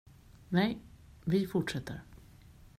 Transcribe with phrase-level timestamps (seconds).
[0.49, 0.77] Nej,
[1.25, 2.01] vi fortsätter.